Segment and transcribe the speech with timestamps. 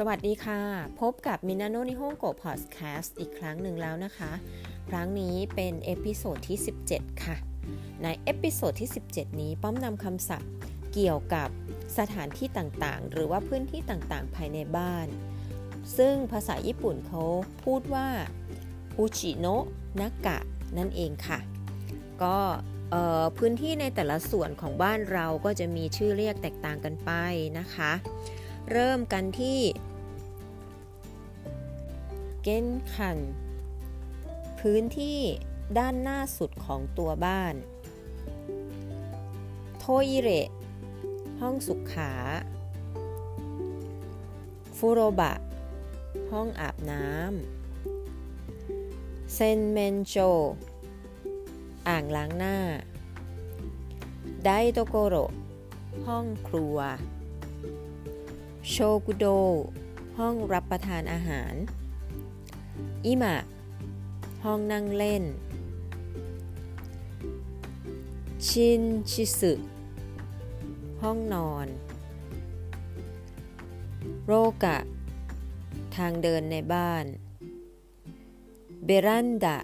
[0.00, 0.60] สวัสดีค่ะ
[1.00, 4.32] พบกับみんなの日本語 พอดแคสต์อีกครั้งหนึ่งแล้วนะคะ
[4.90, 6.58] ครั้งนี้เป็น episode ที่
[6.90, 7.36] 17 ค่ะ
[8.02, 10.50] ใน episode ที่ 17 นี้ป้อมนำคำศัพท์
[10.92, 11.48] เกี่ยวกับ
[11.98, 15.06] สถานที่ต่างๆ หรือว่าพื้นที่ต่างๆ ภายในบ้าน
[15.96, 17.22] ซึ่งภาษาญี่ปุ่นเขา
[17.64, 18.08] พูดว่า
[18.98, 20.38] うちの中
[20.78, 21.38] นั่นเองค่ะ
[22.22, 22.38] ก็
[23.38, 27.10] พื้นที่ในแต่ละส่วนของบ้านเราก็จะมีชื่อเรียกแตกต่างกันไป
[27.58, 27.92] นะคะ
[28.72, 29.58] เริ่มกันที่
[32.42, 33.18] เกนคัน
[34.60, 35.20] พื้นที่
[35.78, 37.54] ด้านหน้าสุดของตัวบ้าน
[39.78, 40.30] โทอิเร
[41.40, 42.12] ห้องสุขา
[44.76, 45.32] ฟูโรบะ
[46.32, 50.16] ห้องอาบน้ำ เซนเมนโจ
[51.88, 52.56] อ่างล้างหน้า
[54.44, 55.16] ไดโตโกโร
[56.06, 56.78] ห้องครัว
[58.70, 58.76] โช
[59.06, 59.26] กุโด
[60.18, 61.54] ห้องรับประทานอาหาร
[63.04, 63.36] อิมะ
[64.44, 65.24] ห้องนั่งเล่น
[68.46, 69.52] ชินชิสึ
[71.02, 71.66] ห้องนอน
[74.24, 74.32] โร
[74.64, 74.78] กะ
[75.96, 77.04] ทางเดินในบ้าน
[78.84, 79.58] เบรันดะ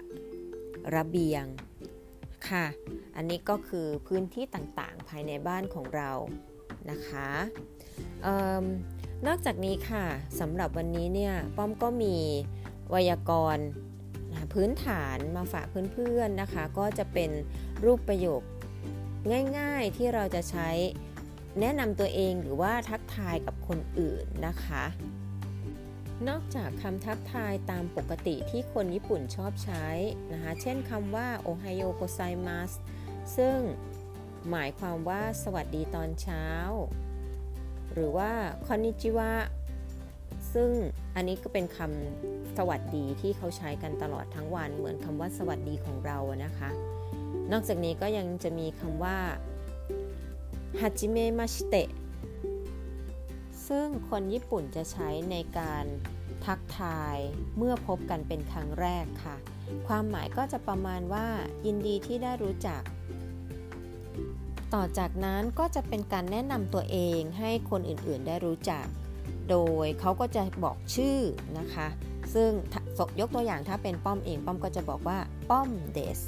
[0.95, 1.45] ระเบียง
[2.49, 2.67] ค่ะ
[3.17, 6.11] อันนี้ก็คือพื้นที่ต่างๆ ภายในบ้านของเรา
[6.91, 7.29] นะคะ
[9.27, 10.05] นอกจากนี้ค่ะ
[10.41, 12.17] สำหรับวันนี้เนี่ย ป้อมก็มี
[12.91, 13.67] ไวยากรณ์
[14.53, 17.31] พื้นฐานมาฝากเพื่อนๆนะคะ ก็จะเป็น
[17.85, 18.43] รูปประโยค
[19.59, 20.69] ง่ายๆที่เราจะใช้
[21.61, 24.85] แนะนำตัวเองหรือว่าทักทายกับคนอื่นนะคะ
[26.29, 29.87] นอกจากคำทักทายตามปกติที่คนญี่ปุ่นชอบใช้
[30.33, 32.73] นะคะ เช่นคำว่าโอไฮโอโกไซมัส
[33.37, 33.59] ซึ่ง
[34.51, 36.47] หมายความว่าสวัสดีตอนเช้า
[37.93, 38.33] หรือว่า
[38.67, 39.33] คอนนิจิวะ
[40.55, 40.71] ซึ่ง
[41.17, 46.71] อันนี้ก็เป็นคำสวัสดีที่เขาใช้กันตลอดทั้งวัน เหมือนคำว่าสวัสดีของเรานะคะ
[47.53, 49.19] นอกจากนี้ก็ยังจะมีคำว่า
[50.81, 51.89] ฮัจิเมมาชิเตะ
[53.69, 55.85] ซึ่งคนญี่ปุ่นจะใช้ในการ
[56.45, 57.17] ทักทาย
[57.57, 59.37] เมื่อพบกันเป็นครั้งแรกค่ะ
[59.87, 61.27] ความหมายก็จะประมาณว่า
[61.67, 62.83] ยินดีที่ได้รู้จัก
[64.75, 68.87] ต่อจากนั้นก็จะเป็นการแนะนำตัวเองให้คนอื่นๆได้รู้จัก
[69.51, 71.19] โดยเขาก็จะบอกชื่อ
[71.59, 71.89] นะคะ
[72.35, 72.51] ซึ่ง
[73.21, 75.19] ยกตัวอย่างถ้าเป็นป้อมเองป้อมก็จะบอกว่า
[75.51, 76.21] ป้อมเดส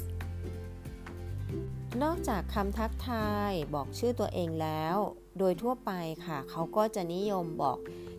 [2.03, 4.97] นอกจากคำทักทายบอกชื่อตัวเองแล้ว
[5.37, 5.91] โดยทั่วไป
[6.25, 7.77] ค่ะ เขาก็จะนิยมบอก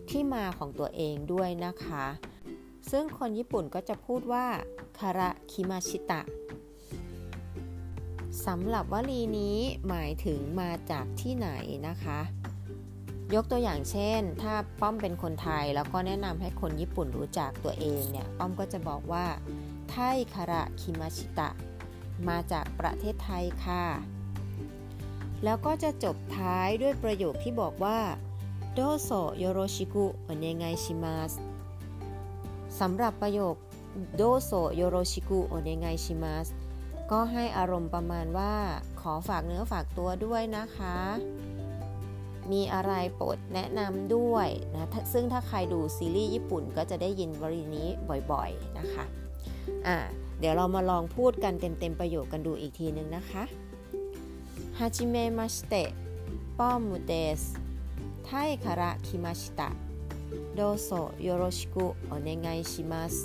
[0.09, 2.05] ที่มาของตัวเองด้วยนะคะ
[2.91, 4.45] ซึ่งคนญี่ปุ่นก็จะพูดว่า
[4.99, 6.21] คาระคิมาชิตะ
[8.45, 9.57] สำหรับวลีนี้
[9.87, 11.49] หมายถึงมาจากที่ไหน
[11.87, 12.19] นะคะ
[13.35, 19.25] ยกตัวอย่างเช่น ถ้าป้อมเป็นคนไทยแล้วก็แนะนำให้คนญี่ปุ่นรู้จักตัวเองเนี่ย ป้อมก็จะบอกว่า
[19.89, 19.95] ไท
[20.33, 21.49] คาระคิมาชิตะ
[22.27, 23.85] มาจากประเทศไทยค่ะ
[25.43, 27.99] แล้วก็จะจบท้ายด้วยประโยคที่บอกว่า
[28.73, 31.31] โดโซโยโรชิกุโอเนไงชิมัส
[32.79, 33.55] สำหรับประโยค
[34.15, 36.47] โดโซโยโรชิกุโอเนไงชิมัส
[37.11, 38.53] ก็ให้อารมณ์ประมาณว่า
[39.01, 40.97] ขอฝากเนื้อฝากตัวด้วยนะคะ
[42.51, 47.87] มีอะไรโปรดแนะนำด้วยนะซึ่งถ้าใครดูซีรีส์ญี่ปุ่นก็จะได้ยินวลีนี้
[48.31, 49.05] บ่อยๆนะคะ
[49.87, 49.97] อ่า
[50.39, 53.43] เดี๋ยวเรามาลองพูดกันเต็มๆประโยคกันดูอีกทีนึงนะคะ
[54.77, 63.15] はじめまして ポムです タイから来ました どうぞよろしくお願いします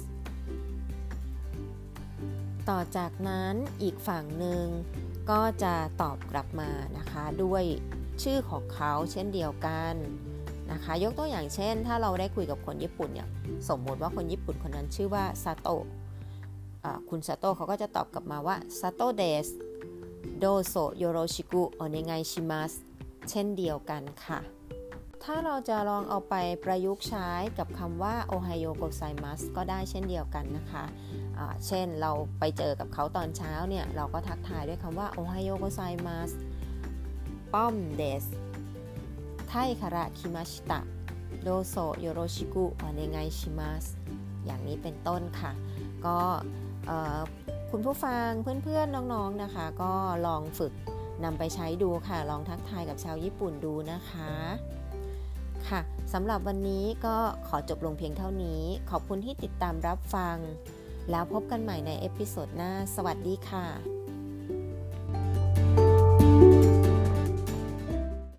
[2.68, 4.64] ต่อจากนั้นอีกฝั่งหนึ่ง
[5.30, 7.64] ก็จะตอบกลับมานะคะด้วย
[8.22, 9.94] ชื่อของเขาเช่นเดียวกัน
[10.72, 13.28] นะคะ ยกตัวอย่างเช่น ถ้าเราได้คุยกับคนญี่ปุ่นเนี่ย
[13.68, 15.84] สมมติว่าคนญี่ปุ่นคนนั้นชื่อว่าซาโตะ
[17.08, 19.46] คุณซาโตะเขาก็จะตอบกลับมาว่าซาโตะเดส
[20.38, 22.72] โดโซโยโรชิกุโอเนไงชิมัส
[23.30, 24.40] เช่นเดียวกันค่ะ
[25.24, 26.34] ถ้าเราจะลองเอาไป
[26.64, 27.28] ประยุกต์ใช้
[27.58, 30.84] กับคำว่าโอไฮโอโกไซมัสก็ได้เช่นเดียวกันนะคะ
[31.66, 36.30] เช่นเราไปเจอกับเขาตอนเช้าเนี่ย เราก็ทักทายด้วยคำว่าโอไฮโอโกไซมัส
[37.54, 38.24] ป้อมเดส
[39.48, 40.80] ไทคาระคิมาชิตะ
[41.42, 43.84] โดโซโยโรชิกุโอเนงชิมัส
[44.44, 45.52] อย่างนี้เป็นต้นค่ะ
[46.06, 46.18] ก็
[47.70, 48.28] คุณผู้ฟัง
[48.64, 49.92] เพื่อนๆน้องๆนะคะ ก็
[50.26, 50.72] ลองฝึก
[51.24, 54.32] นำไปใช้ดูค่ะ ลองทักทายกับชาวญี่ปุ่นดูนะคะ
[55.68, 55.80] ค่ะ
[56.12, 57.16] สำหรับวันนี้ก็
[57.48, 60.36] ขอจบลงเพียงเท่านี้ ขอบคุณที่ติดตามรับฟัง
[61.10, 63.93] แล้วพบกันใหม่ในเอพิโซดหน้า สวัสดีค่ะ